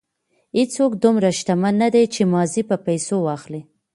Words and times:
هېڅوک 0.57 0.91
دومره 1.03 1.29
شتمن 1.39 1.73
نه 1.83 1.89
دی 1.93 2.03
چې 2.13 2.21
ماضي 2.33 2.61
په 2.69 2.75
پیسو 2.85 3.15
واخلي. 3.27 3.61